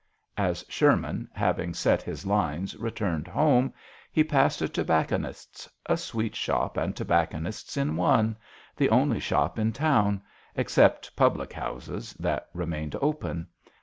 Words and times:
As 0.39 0.65
Sherman, 0.67 1.29
having 1.31 1.75
set 1.75 2.01
his 2.01 2.25
lines, 2.25 2.75
returned 2.77 3.27
home, 3.27 3.71
he 4.11 4.23
passed 4.23 4.59
a 4.63 4.67
tobacconist's 4.67 5.69
a 5.85 5.95
sweet 5.95 6.35
shop 6.35 6.75
and 6.75 6.95
tobacconist's 6.95 7.77
in 7.77 7.95
one 7.95 8.35
the 8.75 8.89
only 8.89 9.19
shop 9.19 9.59
in 9.59 9.71
town, 9.71 10.23
except 10.55 11.15
public 11.15 11.53
houses, 11.53 12.13
that 12.13 12.49
remained 12.51 12.95
open. 12.99 13.45